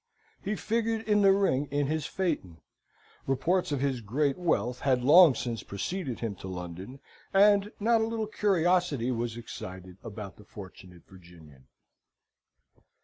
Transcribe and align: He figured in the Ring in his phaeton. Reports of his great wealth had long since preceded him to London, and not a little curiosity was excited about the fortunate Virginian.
He 0.43 0.55
figured 0.55 1.07
in 1.07 1.21
the 1.21 1.31
Ring 1.31 1.67
in 1.69 1.85
his 1.85 2.07
phaeton. 2.07 2.57
Reports 3.27 3.71
of 3.71 3.81
his 3.81 4.01
great 4.01 4.35
wealth 4.35 4.79
had 4.79 5.03
long 5.03 5.35
since 5.35 5.61
preceded 5.61 6.21
him 6.21 6.33
to 6.37 6.47
London, 6.47 6.99
and 7.35 7.71
not 7.79 8.01
a 8.01 8.07
little 8.07 8.25
curiosity 8.25 9.11
was 9.11 9.37
excited 9.37 9.97
about 10.03 10.37
the 10.37 10.43
fortunate 10.43 11.03
Virginian. 11.07 11.67